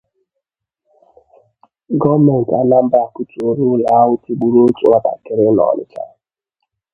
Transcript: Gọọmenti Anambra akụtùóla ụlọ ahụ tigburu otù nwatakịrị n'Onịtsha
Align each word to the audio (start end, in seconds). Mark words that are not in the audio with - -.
Gọọmenti 2.01 2.51
Anambra 2.61 2.99
akụtùóla 3.05 3.61
ụlọ 3.71 3.85
ahụ 3.97 4.13
tigburu 4.23 4.59
otù 4.67 4.83
nwatakịrị 4.89 5.45
n'Onịtsha 5.55 6.03